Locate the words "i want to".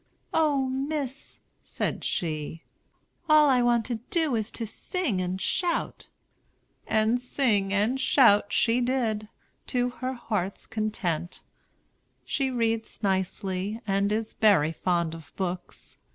3.51-3.99